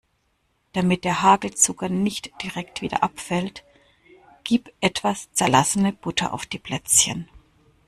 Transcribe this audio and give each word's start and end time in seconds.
Damit 0.73 1.03
der 1.03 1.21
Hagelzucker 1.21 1.87
nicht 1.87 2.31
direkt 2.41 2.81
wieder 2.81 3.03
abfällt, 3.03 3.63
gib 4.43 4.73
etwas 4.79 5.31
zerlassene 5.31 5.93
Butter 5.93 6.33
auf 6.33 6.47
die 6.47 6.57
Plätzchen. 6.57 7.29